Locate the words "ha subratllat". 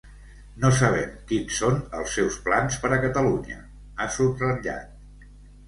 4.07-5.33